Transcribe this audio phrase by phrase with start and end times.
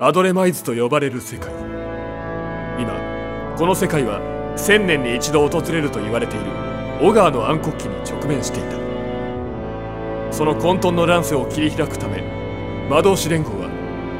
[0.00, 1.52] アドレマイズと呼ばれる世界。
[2.80, 4.20] 今この世界は
[4.56, 6.46] 1000年に一度訪れると言われている
[7.00, 10.32] オガーの暗黒期に直面していた。
[10.32, 12.24] その混沌の乱世を切り開くため
[12.90, 13.70] 魔導士連合は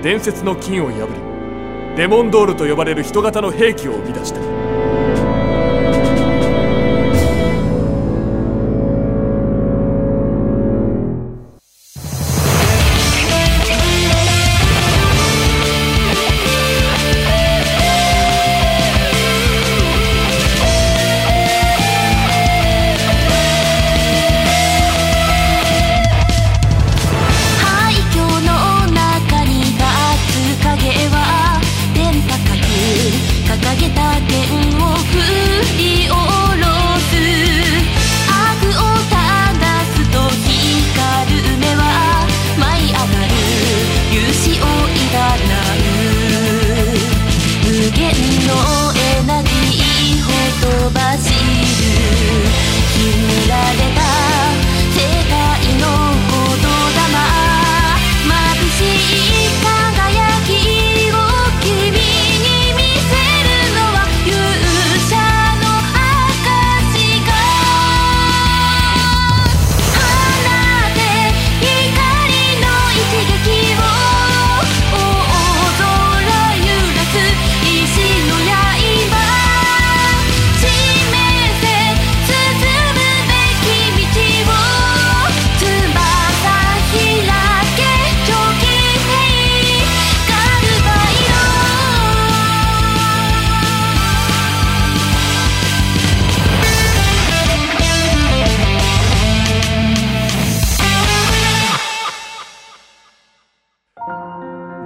[0.01, 4.64] 伝説の金を破りデモンドールと呼ばれる人型の兵器を生み出した。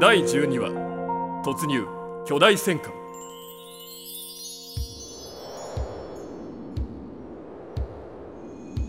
[0.09, 0.71] 第12話。
[1.45, 1.87] 突入。
[2.25, 2.91] 巨大戦艦。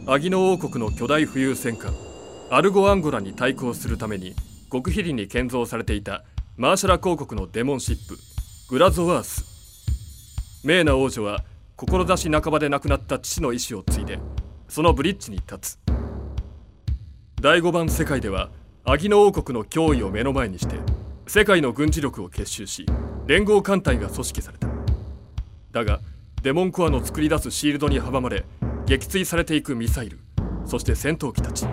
[0.07, 1.91] アギノ王国の巨大浮遊戦艦。
[2.49, 4.33] アルゴアンゴラに対抗するために
[4.71, 6.23] 極秘裏に建造されていた
[6.55, 8.17] マーシャラ公国のデモンシップ。
[8.69, 9.44] グラゾワース。
[10.63, 11.44] メーナ王女は
[11.75, 14.19] 志半ばで亡くなった父の意志を継いで
[14.69, 15.79] そのブリッジに立つ。
[17.41, 18.49] 第5番世界では
[18.85, 20.77] アギノ王国の脅威を目の前にして
[21.29, 22.88] 世界の軍事力を結集し
[23.28, 24.67] 連合艦隊が組織された。
[25.72, 26.00] だが
[26.41, 28.45] デモンコアの作り出すシールドに阻まれ
[28.88, 30.18] 撃墜されていくミサイル
[30.66, 31.68] そして戦闘機たち。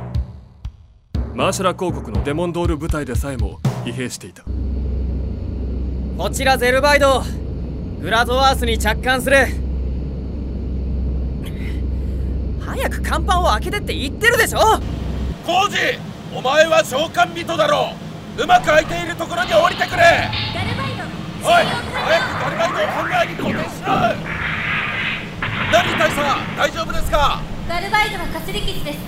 [1.34, 4.44] マーシャラ公国のデモンドール部隊でさえも疲弊していた。
[6.18, 7.22] こちらゼルバイド
[8.02, 9.38] グラゾワースに着艦する。
[12.60, 14.58] 早く甲板を開けてって言ってるでしょ。
[15.46, 15.76] コージ
[16.34, 18.05] お前は召喚人だろう
[18.38, 20.02] うまく開いているところに降りてくれ。
[20.52, 21.04] ガルバイド
[21.48, 23.88] おい早くガルバイドをハンガーに固定しろ。
[25.72, 26.20] 何大佐
[26.56, 27.40] 大丈夫ですか？
[27.66, 28.98] ガルバイドはかすり傷です。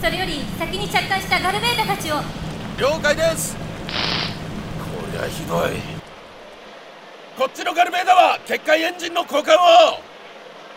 [0.00, 2.16] それより先に着艦したガルベータたちを。
[2.78, 3.56] 了解です。
[3.56, 3.60] こ
[5.12, 5.72] りゃひどい。
[7.36, 10.00] こっちのガルベーダは結界エンジンの交換を。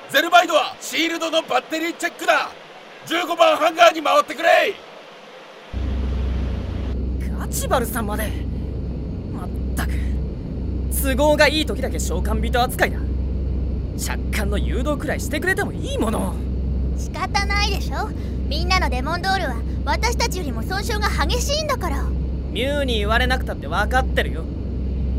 [0.09, 2.51] ゼルバイドはシールドのバッテリーチェックだ。
[3.07, 4.49] 15番ハンガーに回ってくれ。
[4.49, 4.91] ガ
[7.51, 8.31] チバルさんまで。
[9.34, 9.91] まったく
[11.03, 13.00] 都合がいい時だけ召喚人扱いだ。
[13.97, 16.34] 着艦の誘導くらいしてくれてもいいもの。
[16.97, 18.09] 仕方ないでしょ。
[18.47, 22.03] みんなのデモンドールは私たちよりも損傷が激しいんだから。
[22.51, 24.44] ミュウに言われなくたって分かってるよ。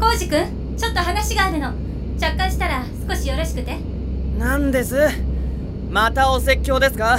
[0.00, 1.72] コウジ君ちょっと話があるの。
[2.18, 3.78] 着艦したら少しよろしくて。
[4.38, 4.96] なんです？
[5.90, 7.18] またお説教ですか？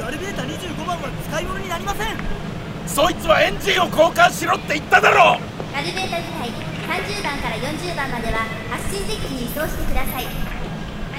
[0.00, 2.06] ガルベータ25番は使い物になりません
[2.86, 5.38] そいつはエンジンを交換しろって言っただろ
[5.72, 8.38] ガルベータ部隊30番から40番までは
[8.70, 10.24] 発進デッキに移動してください。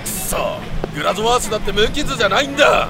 [0.03, 0.59] くそ
[0.95, 2.87] グラゾワースだって無傷じゃないんだ。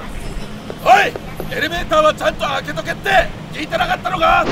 [0.84, 1.12] おい
[1.52, 3.10] エレベーターはちゃんと開けとけって
[3.52, 4.46] 聞いてなかったのか？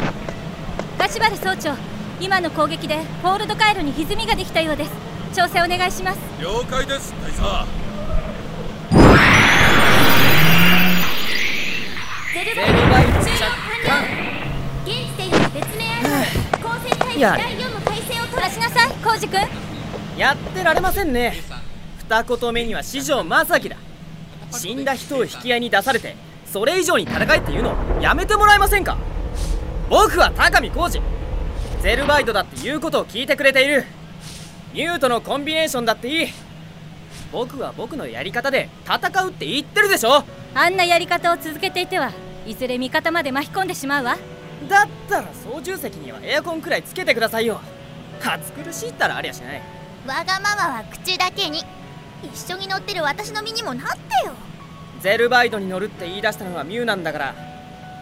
[0.98, 1.76] ガシバル総長
[2.20, 4.90] 今の攻撃でホールド回路に歪みができたようです。
[5.34, 6.18] 調整お願いします。
[6.40, 7.83] 了解です大佐
[17.24, 17.36] 構成隊や。
[17.36, 19.40] れ第4の体制を取らしなさいコウジ君。
[20.18, 21.42] やってられませんね。
[21.98, 23.76] 二言目には四条正樹だ。
[24.50, 26.14] 死んだ人を引き合いに出されて
[26.46, 28.98] それ以上に戦えっていうのやめてもらえませんか。
[29.88, 31.02] 僕は高見浩二
[31.82, 33.84] ゼルバイドだって言うことを聞いてくれている。
[34.72, 36.32] ミュートのコンビネーションだっていい。
[37.32, 40.24] 僕は僕のやり方で戦うって言ってるでしょ。
[40.54, 42.12] あんなやり方を続けていては
[42.46, 44.16] いずれ味方まで巻き込んでしまうわ
[44.68, 47.60] だったらそ操縦席にはエアコンくらいつけてくださいよ。
[48.20, 49.62] 暑苦しいったらありゃしない。
[50.06, 51.62] わがままは口だけに。
[52.22, 54.32] 一緒に乗ってる私の身にもなってよ。
[55.00, 57.34] ゼルバイドに乗るって言い出したのはミュウなんだから。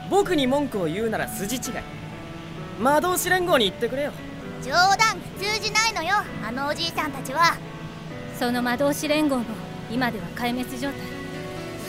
[0.09, 1.63] 僕に文句を言うなら筋違い。
[2.81, 4.13] 魔導士連合に言ってくれよ。
[4.65, 4.97] 冗談が
[5.39, 6.15] 通じないのよ
[6.47, 7.57] あのおじいさんたちは。
[8.39, 9.45] その魔導士連合も
[9.91, 10.99] 今では壊滅状態。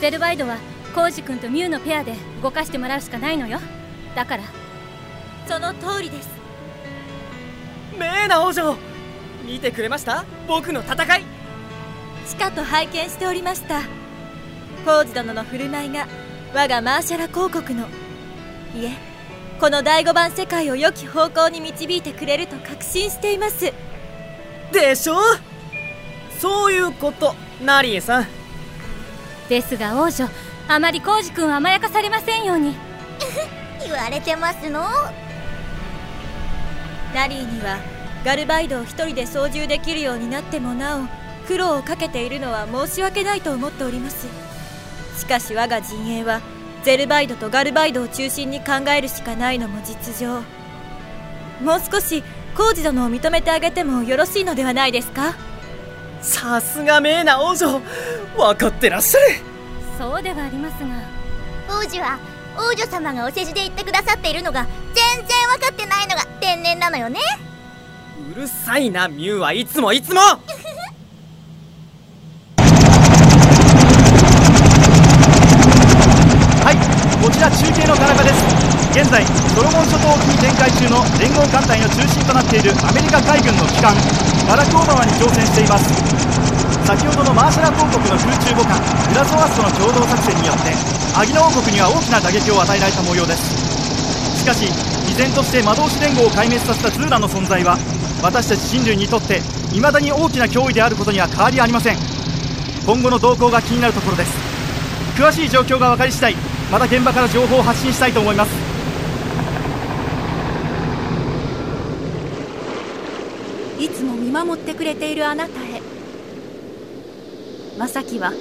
[0.00, 0.58] ゼルバイドは
[0.94, 3.60] コウジ君とミュウのペアで動かしてもらうしかないのよ。
[4.14, 4.44] だから
[5.46, 6.28] その通りです。
[7.98, 8.76] メーナ王女
[9.44, 10.24] 見てくれました？
[10.48, 11.22] 僕の戦い。
[12.26, 13.82] しかと拝見しておりました。
[14.84, 16.06] コウジ殿の振る舞いが
[16.54, 17.86] 我がマーシャラ公国の。
[18.74, 18.92] いえ
[19.60, 23.72] この第五番世界を良き方向に導いてくれると確信しています。
[24.72, 25.16] でしょ？
[26.40, 28.26] そういうことナリエさん。
[29.48, 30.28] ですが王女
[30.68, 32.74] あまりコウジ君を甘やかされませんように。
[33.84, 34.82] 言われてますの
[37.14, 37.78] ナリーには
[38.24, 44.26] ガルバイドを一人で操縦できるようになってもなお苦労をかけているのは申し訳ないと思っております。
[45.16, 46.40] しかし我が陣営は
[46.82, 50.42] ゼルバイドとガルバイドを中心に考えるしかないのも実情。
[51.64, 52.22] もう少し
[52.56, 55.34] コウジ殿を認めてあげてもよろしいのではないですか？
[56.20, 57.80] さすがメーナ王女。
[58.36, 59.26] 分かってらっしゃる
[59.98, 60.88] そうではありますが。
[61.68, 62.18] 王子は
[62.56, 67.20] 王女様がお世辞で言ってくださっているのが全然分かってないのが天然なのよね。
[68.32, 69.52] うるさいなミュウは。
[69.52, 70.20] いつもいつも。
[76.64, 76.76] はい
[77.22, 78.74] こちら中継の田中です。
[78.94, 83.92] 現在ソロモン諸島沖に展開中の連合艦隊の中心となっているアメリカ海軍の機関
[84.46, 86.33] バラク・オバマに挑戦しています
[86.84, 88.76] 先ほどのマーシャラ公国の空中母艦
[89.08, 90.68] グラソワースとの共同作戦によって
[91.16, 94.36] アギノ王国には大きな打撃を与えられた模様です。
[94.36, 94.68] しかし
[95.08, 97.78] 依然として魔導士連合を壊滅させたズーラの存在は
[98.22, 99.40] 私たち人類にとって
[99.72, 101.96] 未だに大きな脅威であることには変わりありません。
[102.84, 104.36] 今後の動向が気になるところです。
[105.16, 106.36] 詳しい状況が分かり次第
[106.70, 108.50] また現場から情報を発信したいと思います。
[113.80, 115.73] いつも見守ってくれているあなたへ。
[117.78, 118.32] 正樹は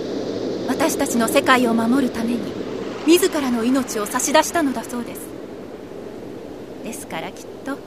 [0.68, 2.40] 私たちの世界を守るために
[3.06, 5.22] 自らの命を差し出したのだそうです。
[6.84, 7.78] ですからきっと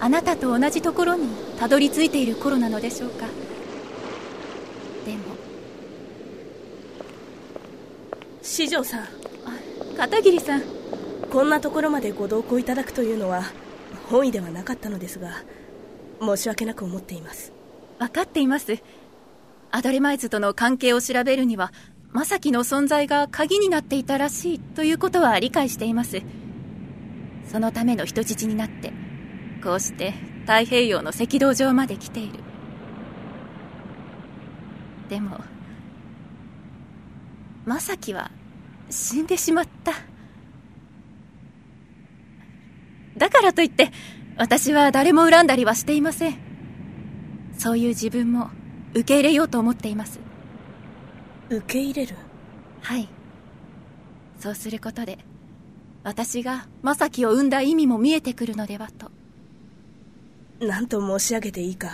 [0.00, 1.28] あなたと同じところに
[1.58, 3.26] たどり着いている頃なのでしょうか。
[5.04, 5.34] でも
[8.42, 9.06] 四条さん。
[9.96, 10.62] 片桐さん。
[11.30, 13.42] こんなところまでご同行いただくというのは
[14.08, 15.42] 本意ではなかったのですが
[16.20, 17.52] 申し訳なく思っています。
[17.98, 18.78] 分かっています
[19.74, 21.72] アドレマイズとの関係を調べるには
[22.12, 26.22] 正樹の存在が鍵になっていたらしいということは理解しています。
[27.50, 28.92] そのための人質になって
[29.64, 30.12] こうして
[30.42, 32.38] 太平洋の赤道上まで来ている。
[35.08, 35.40] でも
[37.66, 38.30] 正樹は
[38.90, 39.92] 死んでしまった。
[43.16, 43.90] だからといって
[44.36, 46.36] 私は誰も恨んだりはしていません。
[47.58, 48.50] そういう自分も
[48.94, 50.20] 受け入れようと思っています。
[51.50, 52.16] 受け入れる？
[52.80, 53.08] はい。
[54.38, 55.18] そうすることで
[56.02, 59.10] 私が正樹を産んだ意味も見えてくるのではと。
[60.60, 61.88] 何と申し上げていいか。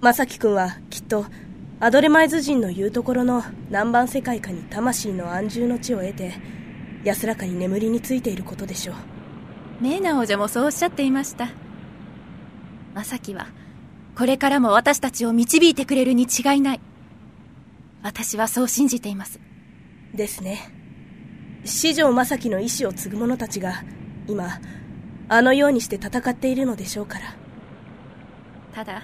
[0.00, 1.26] 正樹君はきっと
[1.78, 6.34] アドレマイズ人の言うところの南蛮世界下に魂の安住の地を得て
[7.04, 8.96] 安らかに眠りについていることでしょう。
[9.80, 11.48] メーナ王女もそうおっしゃっていました。
[12.94, 13.46] 正樹は
[14.16, 16.80] これからも私たちを導いてくれるに違いない。
[18.02, 19.40] 私はそう信じています。
[20.14, 20.72] ですね。
[21.64, 23.84] 四条正樹の意志を継ぐ者たちが
[24.26, 24.60] 今
[25.28, 27.36] あのようにして戦っているのでしょうから。
[28.74, 29.02] ただ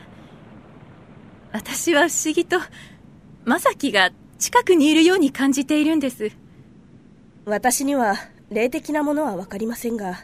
[1.53, 2.59] 私は不思議と
[3.45, 6.31] 正樹が近くにいるように感じているんです。
[7.45, 8.15] 私には
[8.51, 10.21] 霊的なものは分かりませんが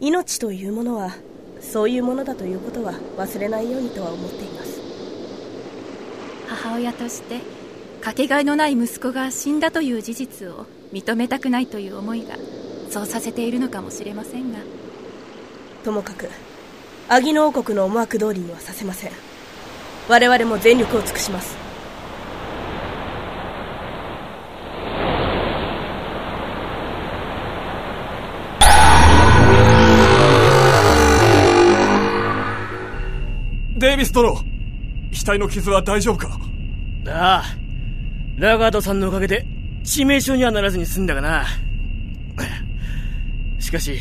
[0.00, 1.12] 命というものは
[1.60, 4.80] そういうものだということは忘れないようにとは思っています。
[6.48, 7.40] 母親として
[8.00, 12.36] かけがえのない息子が死んだという事実を認めたくないという思いが
[12.90, 14.58] そうさせているのかもしれませんが。
[15.84, 16.28] ともかく
[17.08, 19.12] アギノ王国の思惑通りにはさせません。
[20.08, 21.69] 我々も全力を尽くします
[34.00, 34.34] ビス殿
[35.12, 36.40] 額の傷は大丈夫か
[37.06, 37.44] ああ
[38.38, 39.44] ラガードさんのおかげで
[39.84, 41.44] 致命傷にはならずに済んだがな
[43.58, 43.98] しかし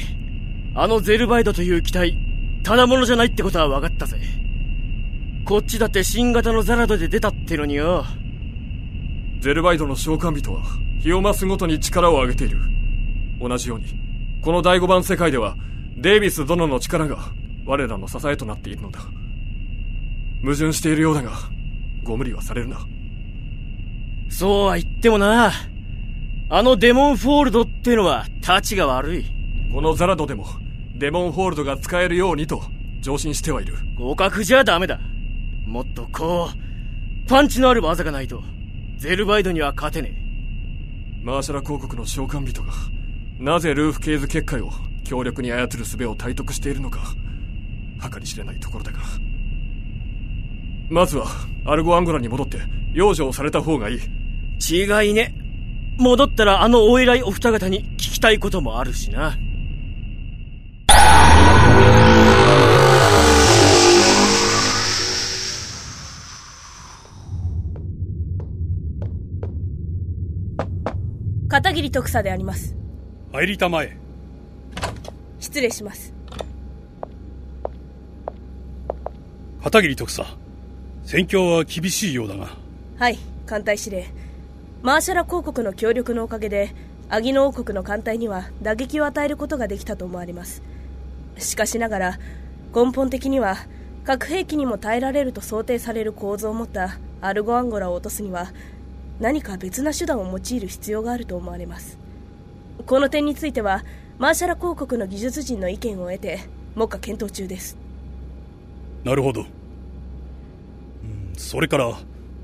[0.73, 2.17] あのゼルバイドという機体
[2.63, 4.17] ただものじゃないってことは分かったぜ
[5.43, 8.05] こっちだって新型のザラドで出たってのによ
[9.41, 10.63] ゼルバイドの召喚人は
[11.01, 12.61] 日を増すごとに力を上げている
[13.41, 13.87] 同じように
[14.41, 15.57] この第5番世界では
[15.97, 17.17] デイビス殿の力が
[17.65, 19.01] 我らの支えとなっているのだ
[20.41, 21.31] 矛盾しているようだが
[22.03, 22.79] ご無理はされるな。
[24.29, 25.51] そうは言ってもな。
[26.50, 29.25] あのデモンフォールドってのはタチが悪い。
[29.74, 30.48] このザラドでも
[30.96, 32.63] デモンフォールドが使えるようにと
[33.01, 33.75] 上申してはいる。
[33.98, 35.00] 互角じゃダメだ。
[35.65, 38.41] もっとこうパンチのある技がないと
[38.98, 41.24] ゼルバイドには勝てねえ。
[41.24, 42.74] マーシャラ公国の召喚人が
[43.39, 44.72] なぜルーフケーズ結界を
[45.03, 47.00] 強力に操る術を体得しているのか
[48.01, 49.00] 計り知れないところだが
[50.89, 51.27] まずは
[51.65, 52.58] アルゴアンゴラに戻って
[52.93, 54.00] 養生された方がいい。
[54.60, 55.36] 違いね。
[55.98, 59.38] 戻ったらあのお偉いお二方に聞きたいこともあるしな。
[71.48, 72.75] 片桐徳佐であります。
[73.31, 73.96] 入りたまえ。
[75.39, 76.13] 失礼します。
[79.62, 80.38] 片桐徳佐
[81.11, 82.49] 戦況は厳しいようだが。
[82.99, 84.05] はい艦隊司令。
[84.83, 86.69] マーシャラ公国の協力のおかげで
[87.09, 90.61] アギノ王国の艦隊には打撃を与えることができたと思われます。
[91.39, 92.19] しかしながら
[92.75, 93.55] 根本的には
[94.03, 98.53] 核兵器にも耐えられると想定される構造を持ったアルゴアンゴラを落とすには
[99.19, 101.97] 何か別な手段を用いる必要があると思われます。
[102.85, 103.83] この点については
[104.19, 106.41] マーシャラ公国の技術陣の意見を得て
[106.75, 107.77] 目下検討中です。
[109.03, 109.47] なるほど、うん、
[111.39, 111.98] それから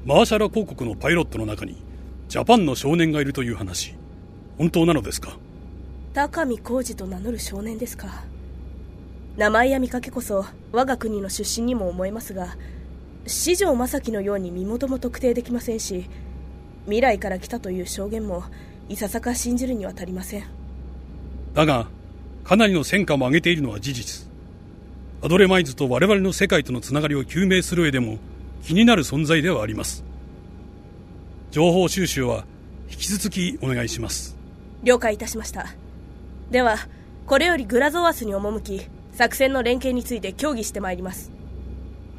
[0.06, 1.84] マーシャラ公国のパイロットの中に
[2.30, 3.94] ジャパンの少年がいるという話。
[4.58, 5.38] 本当なのですか？
[6.14, 8.24] 高見浩二と名乗る少年ですか？
[9.36, 12.56] 名前や見かけこそ我が国の出身にも思えますが
[13.28, 16.10] 四条正樹のように身元も特定できませんし
[16.86, 18.46] 未来から来たという証言も
[18.88, 20.46] いささか信じるには足りません。
[21.54, 21.90] だが
[22.46, 24.28] かなりの戦果も上げているのは事実。
[25.22, 28.20] アドレマイズと我々の世界とのつながりを究明する上でも
[28.65, 30.03] 気になる存在ではあります。
[31.51, 32.45] 情報収集は
[32.89, 34.36] 引き続きお願いします。
[34.81, 35.67] 了解いたしました。
[36.50, 36.77] では
[37.27, 41.31] これよりグラゾワスに赴き作戦の連携について協議してまいります。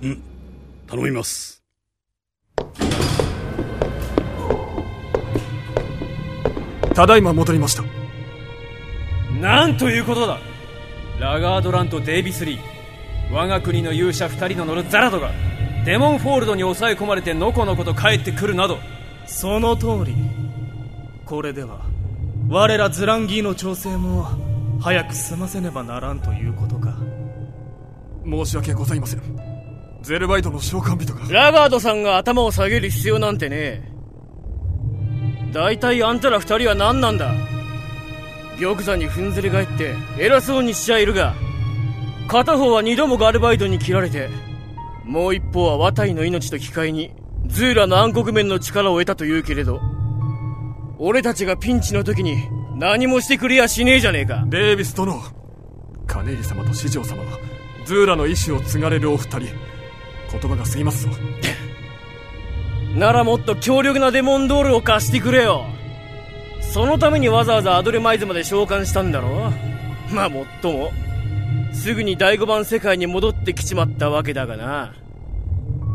[0.03, 0.23] うん。
[0.87, 1.65] 頼みます。
[6.95, 7.83] ただいま戻りました。
[9.41, 10.39] なんということだ。
[11.19, 13.35] ラガードランとデイビス・リー。
[13.35, 15.33] 我が国の勇者2人の乗るザラドが
[15.87, 18.79] デモンフォールドに抑え込まれてのこのこと帰ってくるなど。
[19.25, 20.17] その通り。
[21.25, 21.81] これでは
[22.49, 24.27] 我らズランギーの調整も
[24.81, 26.97] 早く済ませねばならんということか。
[28.25, 29.23] 申し訳ございません。
[30.03, 33.93] ゼルバイトの召喚人がラガードさんが頭を下げる必要なんてね
[35.53, 37.33] 大体あんたら二人は何なんだ。
[38.61, 41.35] 玉座にふんずり返って偉そうにしちゃいるが
[42.27, 44.29] 片方は二度もガルバイドに切られて
[45.07, 47.13] もう一方は渡井の命と引き換えに
[47.47, 49.81] ズーラの暗黒面の力を得たと言うけれど
[50.99, 54.45] 俺たちがピンチの時に何もしてくれやしねえじゃねえか。
[54.49, 55.23] デイビス殿
[56.07, 57.39] カネーリ様と四条様は
[57.87, 59.41] ズーラの意志を継がれるお二人。
[60.31, 61.11] 言葉が過ぎますぞ。
[62.97, 65.67] ならもっと強力なデモンドールを貸してくれよ。
[66.61, 69.53] そのためにわざわざアドレマイズまで召喚したんだろ
[70.11, 70.93] まあもっとも
[71.73, 74.95] すぐに第5番世界に戻ってきちまったわけだがな。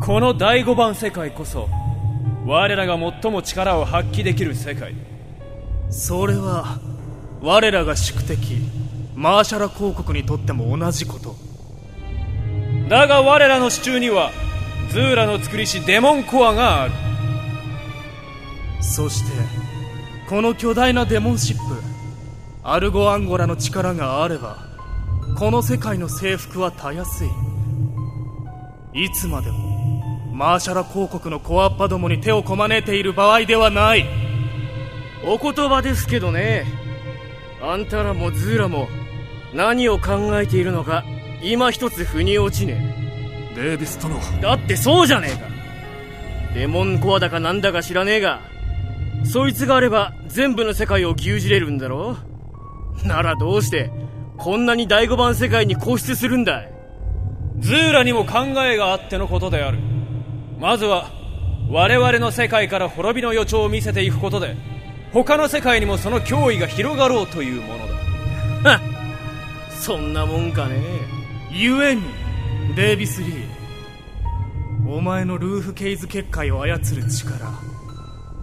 [0.00, 1.68] この第5番世界こそ
[2.44, 4.94] 我らが最も力を発揮できる世界。
[5.90, 6.78] それは
[7.40, 8.58] 我らが宿敵
[9.14, 11.36] マーシャラ公国にとっても同じこと。
[12.88, 14.30] だが我らの手中には
[14.90, 16.92] ズーラの作りしデモンコアがある。
[18.80, 19.30] そして
[20.28, 21.62] この巨大なデモンシップ
[22.64, 24.71] アルゴアンゴラの力があれば
[25.38, 27.28] この世界の征服はたやすい。
[28.94, 34.06] いつまでもマーシャラ公国のコアッパどもに手をこまねいている場合ではない。
[35.24, 36.64] お言葉ですけどね。
[37.62, 38.88] あんたらもズーラも
[39.54, 41.04] 何を考えているのか
[41.42, 42.94] 今一つ腑に落ちね。
[43.52, 44.16] えデイビス殿。
[44.40, 45.48] だってそうじゃねえか。
[46.54, 48.40] デモンコアだかなんだか知らねえが
[49.24, 52.16] そいつがあれば全部の世界を牛耳れるんだろ。
[53.04, 53.90] ならどうして
[54.42, 56.64] こんなに第5番世界に固執するんだ
[57.60, 59.78] ズーラにも考えがあってのことである。
[60.58, 61.12] まずは
[61.70, 64.56] 我々の世界から滅びの予兆を見せていくことで
[65.12, 67.86] 他の世界にもその脅威が広がろうというもの
[68.64, 68.80] だ。
[69.70, 70.82] そんなもんかね。
[71.52, 72.02] 故に
[72.74, 74.92] デイビス・リー。
[74.92, 77.46] お前のルーフ・ケイズ結界を操る力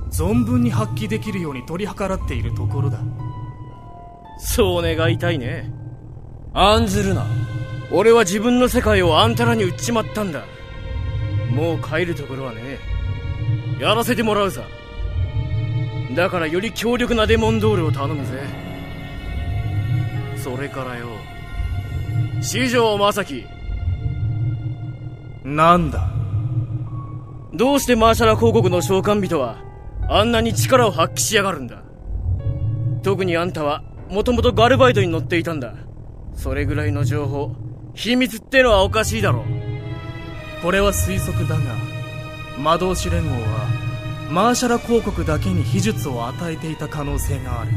[0.10, 3.02] 存分に発揮できるように取り計らっているところだ。
[4.40, 5.78] そう願いたいね
[6.54, 7.26] 案ずるな。
[7.92, 10.44] 俺は自分の世界をあんたらに売っちまったんだ。
[11.52, 12.78] もう帰るところはね
[13.80, 14.62] やらせてもらうさ。
[16.16, 18.44] だからより強力なデモンドールを頼むぜ。
[20.38, 21.08] それからよ
[22.42, 23.46] 四条正樹。
[25.44, 26.10] なんだ？
[27.54, 29.58] どうしてマーシャラ広告の召喚人は
[30.08, 31.84] あんなに力を発揮しやがるんだ。
[33.04, 35.74] 特にあんたはもともとガルバイトに乗っていたんだ
[36.36, 37.56] それぐらいの情報
[37.94, 39.44] 秘密ってのはおかしいだろ。
[40.62, 41.62] これは推測だが
[42.58, 43.68] 魔導士連合は
[44.30, 47.72] マーシャラ広告だけに秘術を与えていた可能性がある。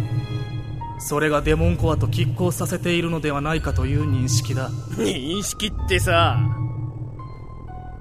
[0.98, 4.70] それがデモンコアと拮抗させているのではないかという認識だ。
[4.96, 6.38] 認識ってさ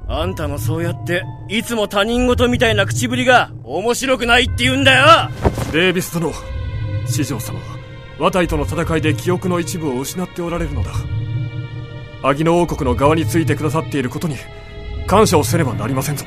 [0.07, 5.05] あんたのそうやっていつも他人事みたいな口ぶりが面白くないって言うんだよ。
[5.71, 6.31] デイビス殿
[7.07, 7.57] 四条様。
[7.59, 7.70] は
[8.21, 10.91] 和体との戦いで記憶の一部を失っておられるのだ
[12.21, 14.35] アギノ王国の側についてくださっていることに
[15.07, 16.23] 感謝をせねばなりませんぞ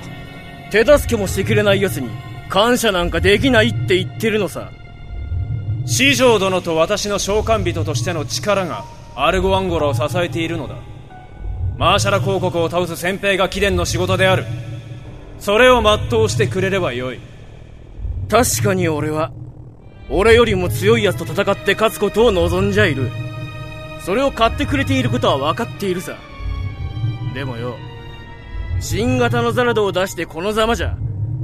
[0.73, 2.11] 手助けもしてくれない奴に
[2.49, 4.73] 感謝なんかできないって言ってるのさ
[5.87, 8.85] 四条殿と私の召喚人としての力が
[9.15, 10.75] アルゴアンゴラを支えているのだ
[11.79, 14.47] マーシャラ公国を倒す先兵が貴殿の仕事である
[15.39, 17.21] それを全うしてくれればよい
[18.29, 19.31] 確かに俺は
[20.11, 23.11] 俺よりも強い奴と戦って勝つことを望んじゃいる。
[24.05, 26.17] それを買ってくれていることは分かっているさ。
[27.33, 27.77] でもよ
[28.81, 30.97] 新型のザラドを出してこのざまじゃ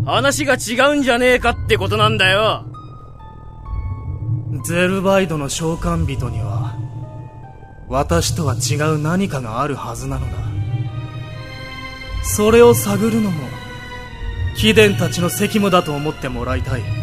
[0.05, 2.65] 話が違うんじゃねえかってことなんだよ。
[4.65, 6.77] ゼルバイドの召喚人には
[7.89, 10.37] 私とは違う何かがあるはずなのだ。
[12.23, 13.49] それを探るのも
[14.55, 17.00] 貴殿たちの責務だと思ってもらいたい。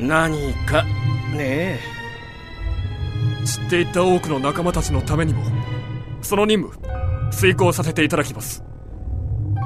[0.00, 0.82] 何か？
[1.32, 1.80] ねえ。
[3.44, 5.44] 知っていった多くの仲間たちのためにも
[6.22, 8.64] その任務遂行させていただきます。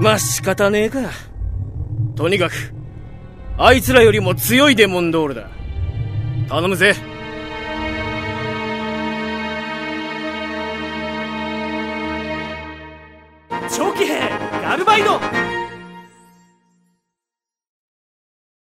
[0.01, 1.11] まあ仕方ねえか。
[2.17, 2.53] とにかく
[3.57, 5.49] あいつらよりも強いデモンドールだ。
[6.49, 6.95] 頼むぜ